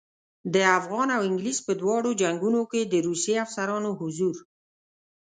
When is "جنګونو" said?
2.21-2.61